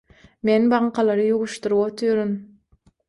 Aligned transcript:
Men 0.49 0.63
baňkalary 0.71 1.27
ýuwuşdyryp 1.33 1.85
otyryn. 1.85 2.33